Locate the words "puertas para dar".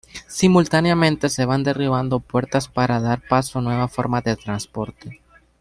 2.21-3.21